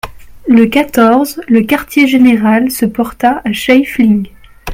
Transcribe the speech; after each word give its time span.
Le 0.47 0.65
quatorze, 0.65 1.39
le 1.47 1.61
quartier-général 1.61 2.71
se 2.71 2.87
porta 2.87 3.39
à 3.45 3.53
Scheifling. 3.53 4.27